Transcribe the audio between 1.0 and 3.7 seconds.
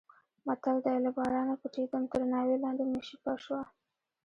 له بارانه پټېدم تر ناوې لاندې مې شپه شوه.